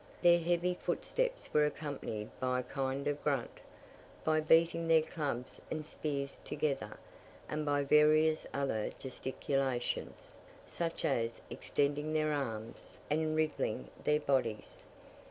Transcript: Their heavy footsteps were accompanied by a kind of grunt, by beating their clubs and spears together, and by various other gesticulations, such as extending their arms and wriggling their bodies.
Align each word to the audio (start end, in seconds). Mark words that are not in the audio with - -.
Their 0.23 0.39
heavy 0.39 0.73
footsteps 0.81 1.53
were 1.53 1.63
accompanied 1.63 2.31
by 2.39 2.61
a 2.61 2.63
kind 2.63 3.07
of 3.07 3.23
grunt, 3.23 3.59
by 4.23 4.39
beating 4.41 4.87
their 4.87 5.03
clubs 5.03 5.61
and 5.69 5.85
spears 5.85 6.39
together, 6.43 6.97
and 7.47 7.67
by 7.67 7.83
various 7.83 8.47
other 8.51 8.89
gesticulations, 8.97 10.39
such 10.65 11.05
as 11.05 11.43
extending 11.51 12.13
their 12.13 12.33
arms 12.33 12.97
and 13.11 13.35
wriggling 13.35 13.91
their 14.03 14.19
bodies. 14.19 14.85